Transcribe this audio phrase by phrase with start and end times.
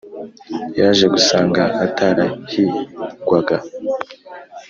[0.79, 3.57] yaje gusanga atarahigwaga